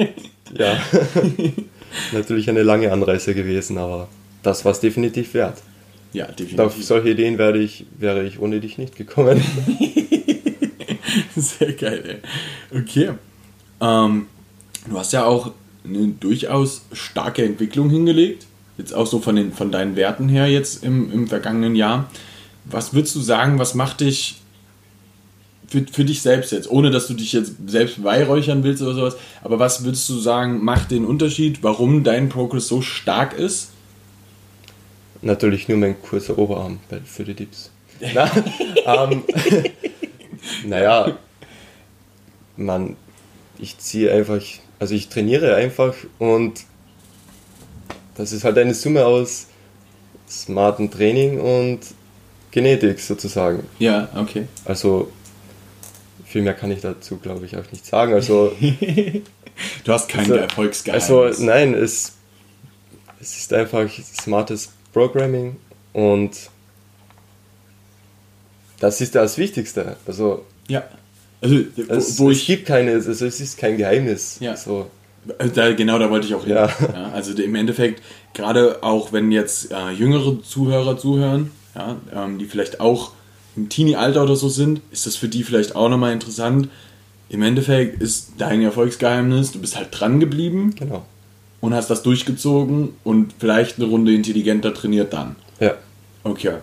[0.56, 0.76] ja.
[2.12, 4.08] Natürlich eine lange Anreise gewesen, aber
[4.42, 5.62] das war es definitiv wert.
[6.12, 6.60] Ja, definitiv.
[6.60, 9.42] Auf solche Ideen wäre ich, wäre ich ohne dich nicht gekommen.
[11.36, 12.20] Sehr geil,
[12.72, 12.80] ey.
[12.80, 13.10] Okay.
[13.80, 14.26] Ähm,
[14.88, 15.52] du hast ja auch
[15.84, 18.46] eine durchaus starke Entwicklung hingelegt.
[18.78, 22.10] Jetzt auch so von, den, von deinen Werten her jetzt im, im vergangenen Jahr.
[22.64, 24.41] Was würdest du sagen, was macht dich
[25.72, 29.16] für, für dich selbst jetzt, ohne dass du dich jetzt selbst beweihräuchern willst oder sowas,
[29.42, 33.70] aber was würdest du sagen, macht den Unterschied, warum dein Progress so stark ist?
[35.22, 37.70] Natürlich nur mein kurzer Oberarm für die Dips.
[38.00, 39.22] ähm,
[40.66, 41.16] naja,
[42.56, 42.96] man,
[43.58, 44.42] ich ziehe einfach,
[44.78, 46.64] also ich trainiere einfach und
[48.16, 49.46] das ist halt eine Summe aus
[50.28, 51.80] smarten Training und
[52.50, 53.66] Genetik sozusagen.
[53.78, 54.48] Ja, okay.
[54.66, 55.10] Also
[56.32, 58.14] viel mehr kann ich dazu, glaube ich, auch nicht sagen.
[58.14, 58.52] Also
[59.84, 61.10] du hast kein also, Erfolgsgeheimnis.
[61.10, 62.14] Also nein, es,
[63.20, 65.56] es ist einfach smartes Programming
[65.92, 66.32] und
[68.80, 69.96] das ist das Wichtigste.
[70.06, 70.84] Also ja.
[71.42, 74.38] Also, wo, es, wo es gibt keine, also es ist kein Geheimnis.
[74.40, 74.56] Ja.
[74.56, 74.90] So.
[75.54, 76.54] Da, genau, da wollte ich auch hin.
[76.54, 76.66] Ja.
[76.94, 77.10] ja.
[77.12, 82.80] also im Endeffekt, gerade auch wenn jetzt äh, jüngere Zuhörer zuhören, ja, ähm, die vielleicht
[82.80, 83.12] auch
[83.56, 86.68] im Teenie-Alter oder so sind, ist das für die vielleicht auch nochmal interessant.
[87.28, 91.04] Im Endeffekt ist dein Erfolgsgeheimnis, du bist halt dran geblieben genau.
[91.60, 95.36] und hast das durchgezogen und vielleicht eine Runde intelligenter trainiert dann.
[95.60, 95.74] Ja.
[96.24, 96.54] Okay.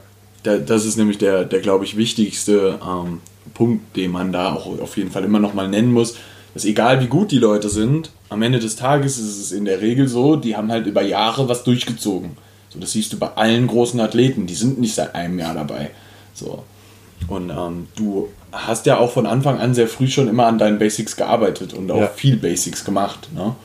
[0.43, 3.19] das ist nämlich der, der glaube ich, wichtigste ähm,
[3.53, 6.15] Punkt, den man da auch auf jeden Fall immer nochmal nennen muss.
[6.53, 9.81] Dass egal wie gut die Leute sind, am Ende des Tages ist es in der
[9.81, 12.37] Regel so, die haben halt über Jahre was durchgezogen.
[12.69, 15.91] So, das siehst du bei allen großen Athleten, die sind nicht seit einem Jahr dabei.
[16.33, 16.63] So.
[17.27, 20.79] Und ähm, du hast ja auch von Anfang an sehr früh schon immer an deinen
[20.79, 22.07] Basics gearbeitet und auch ja.
[22.07, 23.29] viel Basics gemacht.
[23.33, 23.55] Ne?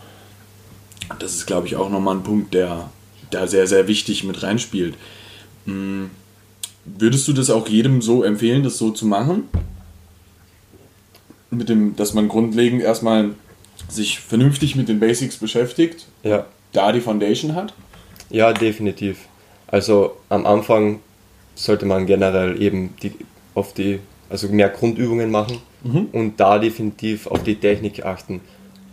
[1.19, 2.91] Das ist, glaube ich, auch nochmal ein Punkt, der
[3.31, 4.95] da sehr, sehr wichtig mit reinspielt.
[5.67, 6.11] Hm.
[6.85, 9.49] Würdest du das auch jedem so empfehlen, das so zu machen?
[11.51, 13.31] Mit dem, dass man grundlegend erstmal
[13.89, 16.47] sich vernünftig mit den Basics beschäftigt, ja.
[16.73, 17.73] da die Foundation hat?
[18.29, 19.19] Ja, definitiv.
[19.67, 21.01] Also am Anfang
[21.55, 23.13] sollte man generell eben die,
[23.55, 26.09] auf die, also mehr Grundübungen machen mhm.
[26.13, 28.41] und da definitiv auf die Technik achten.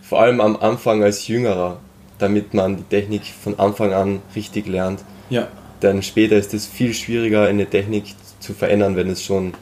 [0.01, 1.79] Vor allem am Anfang als Jüngerer,
[2.19, 5.03] damit man die Technik von Anfang an richtig lernt.
[5.29, 5.47] Ja.
[5.81, 9.53] Denn später ist es viel schwieriger, eine Technik zu verändern, wenn es schon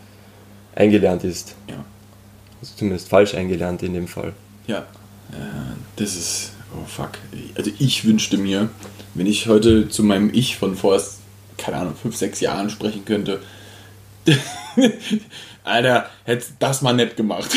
[0.76, 1.56] eingelernt ist.
[1.70, 1.86] Ja.
[2.62, 4.34] Also zumindest falsch eingelernt in dem Fall.
[4.68, 4.86] Ja,
[5.96, 7.12] das ist, oh fuck.
[7.56, 8.70] Also ich wünschte mir,
[9.14, 11.02] wenn ich heute zu meinem Ich von vor,
[11.58, 13.42] keine Ahnung, fünf, sechs Jahren sprechen könnte,
[15.64, 17.50] Alter, hättest das mal nett gemacht.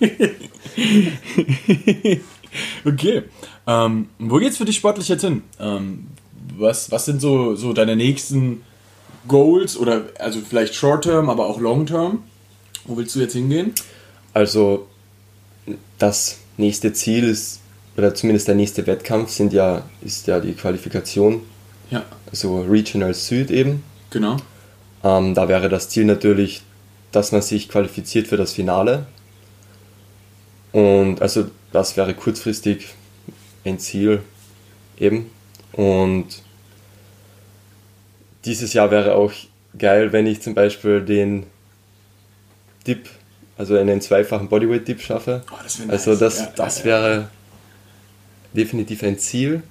[2.84, 3.22] okay.
[3.66, 5.42] Ähm, wo geht's für dich sportlich jetzt hin?
[5.58, 6.06] Ähm,
[6.56, 8.62] was, was sind so, so deine nächsten
[9.28, 12.22] Goals oder also vielleicht Short-Term, aber auch Long-Term?
[12.84, 13.74] Wo willst du jetzt hingehen?
[14.32, 14.86] Also
[15.98, 17.60] das nächste Ziel ist,
[17.96, 21.42] oder zumindest der nächste Wettkampf sind ja, ist ja die Qualifikation.
[21.90, 22.04] Ja.
[22.30, 23.82] Also Regional Süd eben.
[24.10, 24.36] Genau.
[25.06, 26.62] Ähm, da wäre das Ziel natürlich,
[27.12, 29.06] dass man sich qualifiziert für das Finale.
[30.72, 32.88] Und also das wäre kurzfristig
[33.64, 34.22] ein Ziel
[34.98, 35.30] eben.
[35.72, 36.26] Und
[38.44, 39.32] dieses Jahr wäre auch
[39.78, 41.46] geil, wenn ich zum Beispiel den
[42.86, 43.08] Dip,
[43.56, 45.44] also einen zweifachen Bodyweight-Dip schaffe.
[45.52, 46.08] Oh, das also nice.
[46.08, 47.28] Also das, ja, das ja, wäre ja.
[48.54, 49.62] definitiv ein Ziel.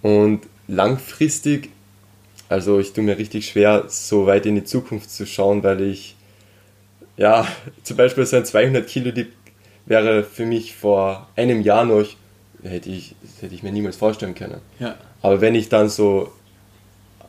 [0.00, 1.70] Und langfristig
[2.52, 6.16] also ich tue mir richtig schwer, so weit in die Zukunft zu schauen, weil ich,
[7.16, 7.46] ja,
[7.82, 9.32] zum Beispiel so ein 200 Kilo Dip
[9.86, 12.06] wäre für mich vor einem Jahr noch,
[12.62, 14.60] hätte ich, hätte ich mir niemals vorstellen können.
[14.78, 14.96] Ja.
[15.22, 16.30] Aber wenn ich dann so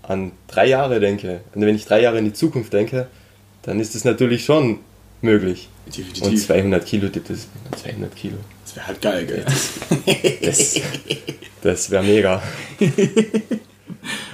[0.02, 3.08] an drei Jahre denke, und wenn ich drei Jahre in die Zukunft denke,
[3.62, 4.80] dann ist es natürlich schon
[5.22, 5.70] möglich.
[5.86, 6.24] Definitiv.
[6.24, 7.48] Und 200 Kilo Dip, das
[7.82, 8.36] 200 Kilo.
[8.66, 9.46] Das wäre halt geil, gell?
[10.42, 10.82] Das, das,
[11.62, 12.44] das wäre mega.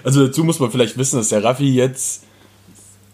[0.04, 2.24] Also dazu muss man vielleicht wissen, dass der Raffi jetzt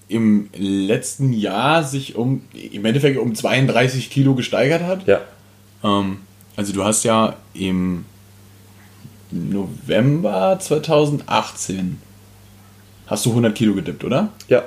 [0.07, 5.07] im letzten Jahr sich um im Endeffekt um 32 Kilo gesteigert hat.
[5.07, 5.21] Ja.
[5.83, 6.19] Ähm,
[6.55, 8.05] also du hast ja im
[9.31, 11.99] November 2018
[13.07, 14.29] hast du 100 Kilo gedippt, oder?
[14.47, 14.63] Ja.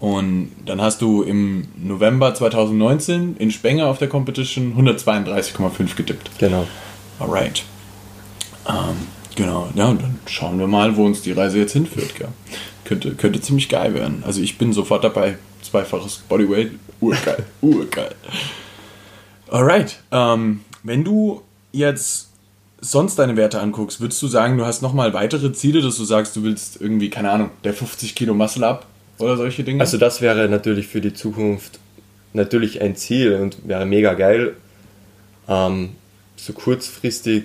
[0.00, 6.30] Und dann hast du im November 2019 in Spenger auf der Competition 132,5 gedippt.
[6.38, 6.66] Genau.
[7.18, 7.64] Alright.
[8.68, 12.14] Ähm, Genau, ja, und dann schauen wir mal, wo uns die Reise jetzt hinführt.
[12.16, 12.28] Gell.
[12.84, 14.22] Könnte, könnte ziemlich geil werden.
[14.26, 15.38] Also ich bin sofort dabei.
[15.62, 18.14] Zweifaches Bodyweight, urgeil, urgeil.
[19.48, 21.42] Alright, ähm, wenn du
[21.72, 22.28] jetzt
[22.80, 26.36] sonst deine Werte anguckst, würdest du sagen, du hast nochmal weitere Ziele, dass du sagst,
[26.36, 28.86] du willst irgendwie, keine Ahnung, der 50 Kilo Muscle Up
[29.18, 29.80] oder solche Dinge?
[29.80, 31.78] Also das wäre natürlich für die Zukunft
[32.34, 34.54] natürlich ein Ziel und wäre mega geil.
[35.48, 35.90] Ähm,
[36.36, 37.44] so kurzfristig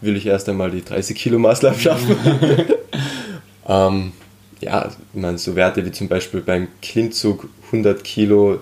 [0.00, 2.16] will ich erst einmal die 30 Kilo Muscle schaffen.
[3.68, 4.12] ähm,
[4.60, 8.60] ja, ich meine, so Werte wie zum Beispiel beim Klimmzug 100 Kilo,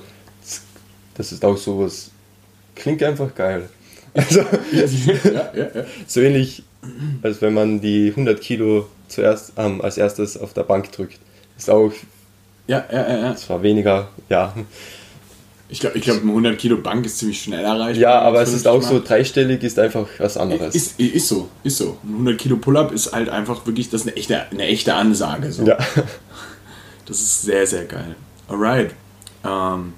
[1.16, 2.11] das ist auch sowas,
[2.75, 3.68] klingt einfach geil.
[4.14, 4.40] Also,
[4.73, 5.85] ja, ja, ja.
[6.07, 6.62] so ähnlich,
[7.23, 11.18] als wenn man die 100 Kilo zuerst ähm, als erstes auf der Bank drückt.
[11.57, 11.92] Ist auch
[12.66, 13.37] ja, ja, ja, ja.
[13.37, 14.55] zwar weniger, ja,
[15.74, 17.98] Ich glaube, ich glaub, eine 100 Kilo Bank ist ziemlich schnell erreicht.
[17.98, 20.72] Ja, aber es ist auch so, dreistellig ist einfach was anderes.
[20.72, 21.98] Ist, ist so, ist so.
[22.04, 25.50] Ein 100 Kilo Pull-Up ist halt einfach wirklich, das ist eine echte, eine echte Ansage.
[25.50, 25.66] So.
[25.66, 25.76] Ja.
[27.06, 28.14] Das ist sehr, sehr geil.
[28.48, 28.94] Alright.
[29.44, 29.92] Ähm,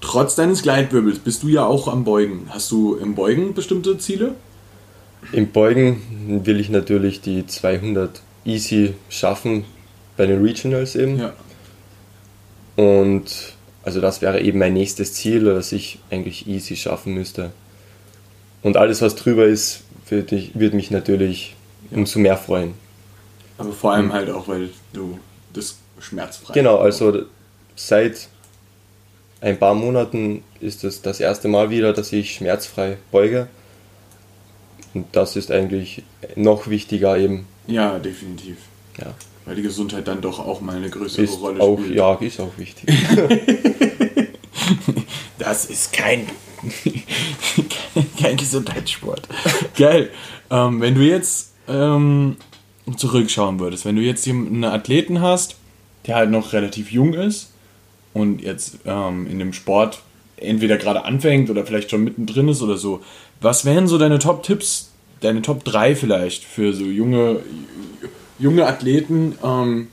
[0.00, 2.48] trotz deines Gleitwirbels bist du ja auch am Beugen.
[2.50, 4.36] Hast du im Beugen bestimmte Ziele?
[5.32, 9.64] Im Beugen will ich natürlich die 200 easy schaffen
[10.16, 11.18] bei den Regionals eben.
[11.18, 11.32] Ja.
[12.76, 13.51] Und
[13.84, 17.50] also das wäre eben mein nächstes Ziel, das ich eigentlich easy schaffen müsste.
[18.62, 21.56] Und alles, was drüber ist, würde, ich, würde mich natürlich
[21.90, 22.74] umso mehr freuen.
[23.58, 25.18] Aber vor allem halt auch, weil du
[25.52, 27.22] das schmerzfrei Genau, also
[27.74, 28.28] seit
[29.40, 33.48] ein paar Monaten ist es das erste Mal wieder, dass ich schmerzfrei beuge.
[34.94, 36.02] Und das ist eigentlich
[36.36, 37.46] noch wichtiger eben.
[37.66, 38.58] Ja, definitiv.
[38.98, 39.14] Ja.
[39.44, 41.96] Weil die Gesundheit dann doch auch mal eine größere Ist Rolle auch, spielt.
[41.96, 42.88] ja, ist auch wichtig.
[45.38, 46.26] Das ist kein,
[48.20, 49.28] kein Gesundheitssport.
[49.76, 50.10] Geil.
[50.50, 52.36] Ähm, wenn du jetzt ähm,
[52.96, 55.56] zurückschauen würdest, wenn du jetzt einen Athleten hast,
[56.06, 57.50] der halt noch relativ jung ist
[58.12, 60.02] und jetzt ähm, in dem Sport
[60.36, 63.00] entweder gerade anfängt oder vielleicht schon mittendrin ist oder so,
[63.40, 67.40] was wären so deine Top-Tipps, deine Top 3 vielleicht für so junge,
[68.42, 69.88] junge Athleten, ähm,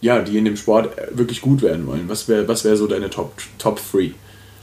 [0.00, 2.08] ja, die in dem Sport wirklich gut werden wollen?
[2.08, 4.12] Was wäre was wär so deine Top, Top 3?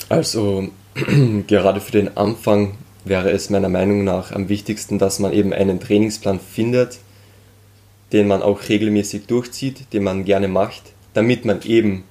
[0.10, 0.70] Also
[1.48, 5.80] gerade für den Anfang wäre es meiner Meinung nach am wichtigsten, dass man eben einen
[5.80, 7.00] Trainingsplan findet,
[8.12, 12.04] den man auch regelmäßig durchzieht, den man gerne macht, damit man eben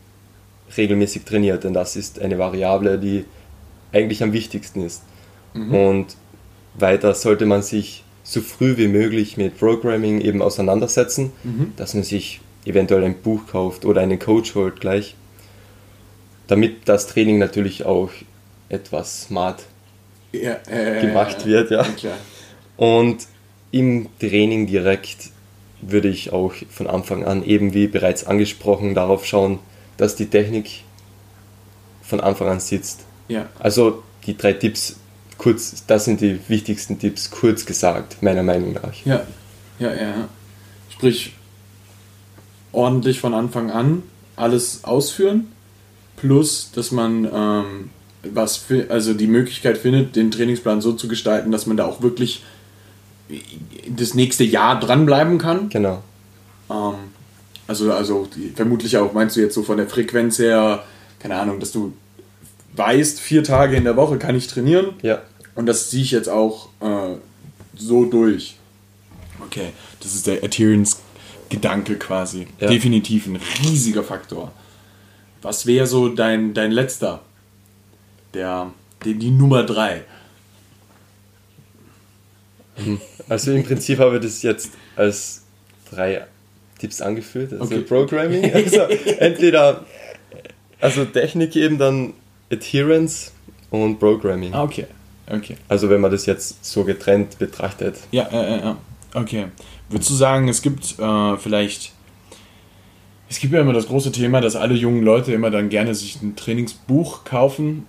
[0.76, 1.64] regelmäßig trainiert.
[1.64, 3.24] Denn das ist eine Variable, die
[3.92, 5.02] eigentlich am wichtigsten ist.
[5.54, 6.16] Und
[6.74, 11.32] weiter sollte man sich so früh wie möglich mit Programming eben auseinandersetzen,
[11.76, 15.16] dass man sich eventuell ein Buch kauft oder einen Coach holt gleich,
[16.46, 18.10] damit das Training natürlich auch
[18.68, 19.64] etwas smart
[20.32, 21.82] ja, äh, gemacht wird, ja.
[21.82, 22.16] Klar.
[22.76, 23.26] Und
[23.70, 25.30] im Training direkt
[25.80, 29.58] würde ich auch von Anfang an, eben wie bereits angesprochen, darauf schauen,
[29.96, 30.84] dass die Technik
[32.02, 33.00] von Anfang an sitzt.
[33.28, 34.96] Ja, Also die drei Tipps,
[35.38, 38.94] kurz, das sind die wichtigsten Tipps, kurz gesagt, meiner Meinung nach.
[39.04, 39.22] ja,
[39.78, 40.28] ja, ja.
[40.90, 41.34] Sprich,
[42.72, 44.02] ordentlich von Anfang an
[44.36, 45.48] alles ausführen,
[46.16, 47.90] plus, dass man ähm,
[48.22, 52.02] was für, also die Möglichkeit findet, den Trainingsplan so zu gestalten, dass man da auch
[52.02, 52.42] wirklich
[53.88, 55.68] das nächste Jahr dranbleiben kann.
[55.68, 56.02] Genau.
[56.70, 56.94] Ähm,
[57.66, 60.84] also, also die, vermutlich auch, meinst du jetzt so von der Frequenz her,
[61.18, 61.92] keine Ahnung, dass du
[62.76, 65.22] weißt, vier Tage in der Woche kann ich trainieren Ja,
[65.54, 67.16] und das ziehe ich jetzt auch äh,
[67.76, 68.56] so durch.
[69.44, 72.46] Okay, das ist der Adherence-Gedanke quasi.
[72.58, 72.68] Ja.
[72.68, 74.52] Definitiv ein riesiger Faktor.
[75.42, 77.22] Was wäre so dein, dein letzter?
[78.32, 78.72] Der,
[79.04, 80.04] die, die Nummer drei.
[83.28, 85.42] also im Prinzip habe ich das jetzt als
[85.90, 86.26] drei
[86.78, 87.52] Tipps angeführt.
[87.52, 87.80] Also Okay.
[87.80, 88.80] Programming, also
[89.18, 89.84] entweder
[90.80, 92.14] also Technik eben, dann
[92.52, 93.32] Adherence
[93.70, 94.52] und Programming.
[94.52, 94.86] Ah, okay.
[95.30, 95.56] Okay.
[95.68, 97.98] Also wenn man das jetzt so getrennt betrachtet.
[98.10, 98.76] Ja, ja, ja, ja.
[99.14, 99.46] Okay.
[99.88, 101.92] Würdest du sagen, es gibt äh, vielleicht.
[103.28, 106.20] Es gibt ja immer das große Thema, dass alle jungen Leute immer dann gerne sich
[106.20, 107.86] ein Trainingsbuch kaufen.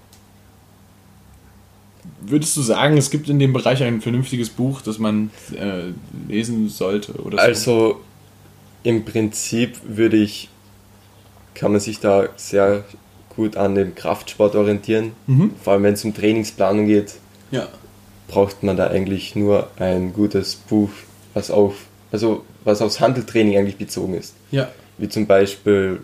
[2.21, 5.91] Würdest du sagen, es gibt in dem Bereich ein vernünftiges Buch, das man äh,
[6.29, 7.13] lesen sollte?
[7.21, 7.43] Oder so?
[7.43, 8.01] Also
[8.83, 10.49] im Prinzip würde ich,
[11.55, 12.85] kann man sich da sehr
[13.35, 15.13] gut an dem Kraftsport orientieren.
[15.27, 15.51] Mhm.
[15.61, 17.13] Vor allem wenn es um Trainingsplanung geht,
[17.51, 17.67] Ja.
[18.27, 20.89] braucht man da eigentlich nur ein gutes Buch,
[21.33, 21.75] was auf,
[22.11, 24.33] also was aufs Handeltraining eigentlich bezogen ist.
[24.51, 24.69] Ja.
[24.97, 25.99] Wie zum Beispiel,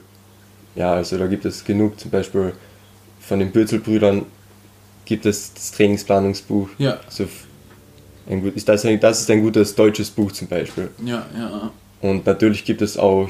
[0.75, 2.53] ja, also da gibt es genug, zum Beispiel
[3.19, 4.25] von den Bürzelbrüdern
[5.05, 6.69] gibt es das Trainingsplanungsbuch.
[6.77, 6.99] Ja.
[7.05, 7.25] Also
[8.29, 10.89] ein gut, das, das ist ein gutes deutsches Buch zum Beispiel.
[11.03, 11.71] Ja, ja.
[12.01, 13.27] Und natürlich gibt es auch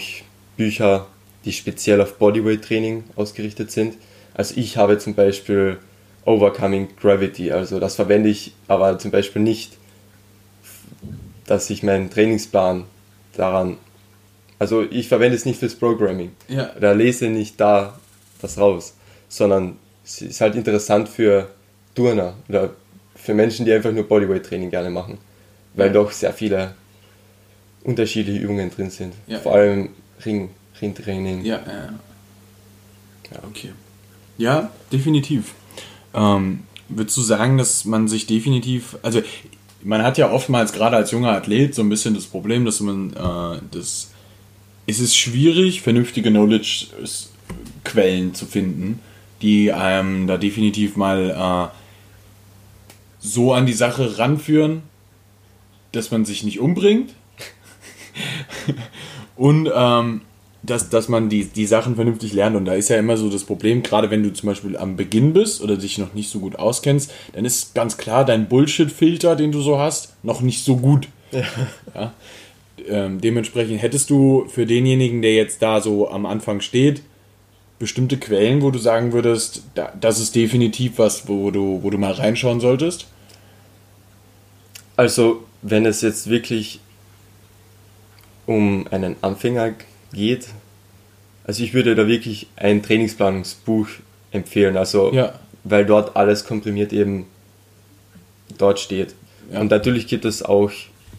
[0.58, 1.08] Bücher,
[1.50, 3.96] die speziell auf Bodyweight-Training ausgerichtet sind.
[4.36, 5.80] Also ich habe zum Beispiel
[6.24, 9.78] Overcoming Gravity, also das verwende ich aber zum Beispiel nicht,
[11.48, 12.84] dass ich meinen Trainingsplan
[13.36, 13.78] daran,
[14.60, 16.34] also ich verwende es nicht fürs Programming.
[16.48, 16.72] Ja.
[16.80, 17.98] Da lese nicht da
[18.44, 18.94] das raus,
[19.28, 21.50] sondern es ist halt interessant für
[21.96, 22.76] Turner oder
[23.16, 25.18] für Menschen, die einfach nur Bodyweight-Training gerne machen,
[25.74, 26.76] weil doch sehr viele
[27.84, 29.16] unterschiedliche Übungen drin sind.
[29.26, 29.40] Ja.
[29.40, 29.90] Vor allem
[30.24, 30.52] Ring,
[31.44, 32.00] Ja, ja, ja.
[33.32, 33.72] Ja, okay.
[34.38, 35.54] Ja, definitiv.
[36.14, 39.22] Ähm, würdest du sagen, dass man sich definitiv, also
[39.84, 43.14] man hat ja oftmals gerade als junger Athlet so ein bisschen das Problem, dass man
[43.14, 44.12] äh, das,
[44.88, 49.00] es ist schwierig, vernünftige Knowledge-Quellen zu finden,
[49.42, 51.76] die einem da definitiv mal äh,
[53.20, 54.82] so an die Sache ranführen,
[55.92, 57.14] dass man sich nicht umbringt.
[59.36, 60.22] und ähm,
[60.70, 62.56] dass, dass man die, die Sachen vernünftig lernt.
[62.56, 65.34] Und da ist ja immer so das Problem, gerade wenn du zum Beispiel am Beginn
[65.34, 69.52] bist oder dich noch nicht so gut auskennst, dann ist ganz klar dein Bullshit-Filter, den
[69.52, 71.08] du so hast, noch nicht so gut.
[71.32, 71.44] Ja.
[71.96, 72.14] ja?
[72.88, 77.02] Ähm, dementsprechend hättest du für denjenigen, der jetzt da so am Anfang steht,
[77.78, 81.98] bestimmte Quellen, wo du sagen würdest, da, das ist definitiv was, wo du, wo du
[81.98, 83.08] mal reinschauen solltest?
[84.98, 86.80] Also, wenn es jetzt wirklich
[88.46, 89.74] um einen Anfänger
[90.14, 90.50] geht,
[91.46, 93.88] also ich würde da wirklich ein Trainingsplanungsbuch
[94.32, 95.34] empfehlen, also ja.
[95.64, 97.26] weil dort alles komprimiert eben
[98.58, 99.16] dort steht.
[99.52, 99.62] Ja.
[99.62, 100.72] Und natürlich gibt es auch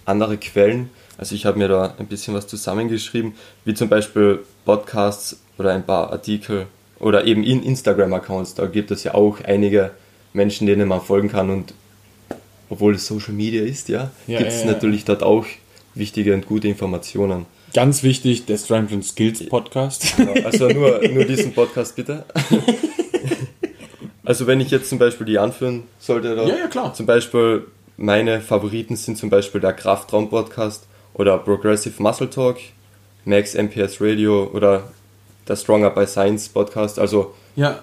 [0.05, 0.91] andere Quellen.
[1.19, 5.85] Also ich habe mir da ein bisschen was zusammengeschrieben, wie zum Beispiel Podcasts oder ein
[5.85, 6.67] paar Artikel
[6.99, 8.55] oder eben in Instagram-Accounts.
[8.55, 9.91] Da gibt es ja auch einige
[10.33, 11.75] Menschen, denen man folgen kann und
[12.69, 15.45] obwohl es Social Media ist, ja, ja gibt es ja, natürlich dort auch
[15.95, 17.47] wichtige und gute Informationen.
[17.73, 20.17] Ganz wichtig, der Strength and Skills Podcast.
[20.17, 22.25] Genau, also nur, nur diesen Podcast bitte.
[24.23, 26.95] Also wenn ich jetzt zum Beispiel die anführen sollte, ja, ja, klar.
[26.95, 32.59] zum Beispiel meine Favoriten sind zum Beispiel der Kraftraum Podcast oder Progressive Muscle Talk,
[33.25, 34.85] Max MPS Radio oder
[35.49, 37.01] der Stronger by Science Podcast.
[37.01, 37.81] Also ja.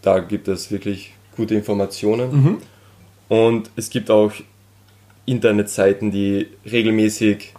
[0.00, 2.44] da gibt es wirklich gute Informationen.
[2.44, 2.58] Mhm.
[3.28, 4.32] Und es gibt auch
[5.26, 7.52] Internetseiten, die regelmäßig,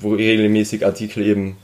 [0.00, 1.56] wo regelmäßig Artikel eben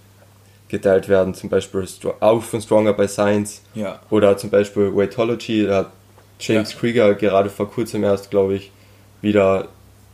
[0.68, 1.86] geteilt werden, zum Beispiel
[2.20, 4.00] auch von Stronger by Science ja.
[4.10, 5.92] oder zum Beispiel Weightology, da hat
[6.40, 6.78] James ja.
[6.78, 8.70] Krieger gerade vor kurzem erst, glaube ich,
[9.22, 9.68] wieder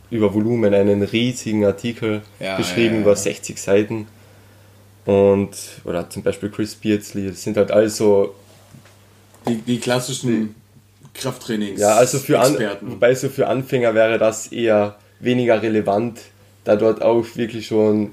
[0.09, 4.07] über Volumen einen riesigen Artikel ja, geschrieben, über 60 Seiten.
[5.05, 8.35] Und, oder zum Beispiel Chris Beardsley, das sind halt also
[9.47, 10.55] die, die klassischen
[11.13, 11.81] Krafttrainings.
[11.81, 16.19] Ja, also für An wobei so für Anfänger wäre das eher weniger relevant,
[16.63, 18.11] da dort auch wirklich schon,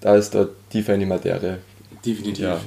[0.00, 1.58] da ist dort tiefer in die Materie.
[2.04, 2.44] Definitiv.
[2.44, 2.60] Ja.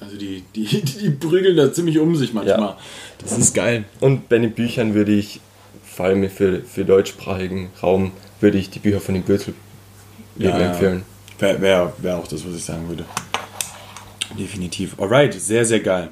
[0.00, 2.58] Also die, die, die prügeln da ziemlich um sich manchmal.
[2.58, 2.78] Ja.
[3.18, 3.84] Das ist geil.
[4.00, 5.40] Und bei den Büchern würde ich,
[5.84, 9.54] vor allem für, für deutschsprachigen Raum, würde ich die Bücher von den Bürzel
[10.36, 11.04] ja, empfehlen.
[11.38, 13.04] Wäre wär, wär auch das, was ich sagen würde.
[14.38, 14.98] Definitiv.
[14.98, 16.10] Alright, sehr, sehr geil.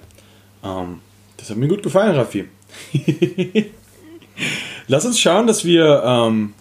[0.62, 1.00] Ähm,
[1.36, 2.48] das hat mir gut gefallen, Raffi.
[4.86, 6.54] Lass uns schauen, dass wir ähm,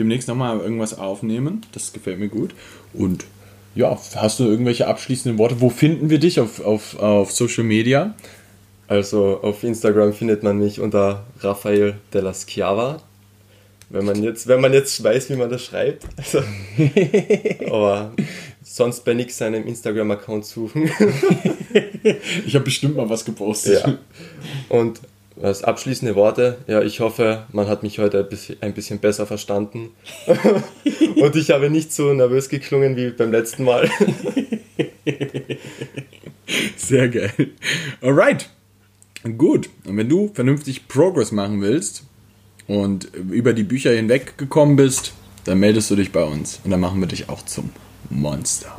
[0.00, 1.62] demnächst nochmal irgendwas aufnehmen.
[1.72, 2.54] Das gefällt mir gut.
[2.92, 3.24] Und
[3.74, 5.60] ja, hast du irgendwelche abschließenden Worte?
[5.60, 8.14] Wo finden wir dich auf, auf, auf Social Media?
[8.88, 13.00] Also auf Instagram findet man mich unter Rafael della Schiava.
[13.88, 16.04] Wenn man jetzt, wenn man jetzt weiß, wie man das schreibt.
[16.16, 16.42] Also,
[17.66, 18.12] aber
[18.62, 20.90] sonst bei nix seinem Instagram-Account suchen.
[22.46, 23.84] ich habe bestimmt mal was gepostet.
[23.84, 23.98] Ja.
[24.68, 25.00] Und
[25.42, 28.28] als abschließende Worte, ja, ich hoffe, man hat mich heute
[28.60, 29.90] ein bisschen besser verstanden.
[31.16, 33.90] Und ich habe nicht so nervös geklungen wie beim letzten Mal.
[36.76, 37.32] Sehr geil.
[38.00, 38.50] Alright.
[39.36, 39.68] Gut.
[39.84, 42.04] Und wenn du vernünftig Progress machen willst
[42.66, 45.12] und über die Bücher hinweg gekommen bist,
[45.44, 47.70] dann meldest du dich bei uns und dann machen wir dich auch zum
[48.08, 48.76] Monster.